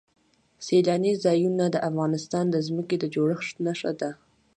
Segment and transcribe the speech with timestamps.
[0.65, 4.11] سیلانی ځایونه د افغانستان د ځمکې د جوړښت نښه ده.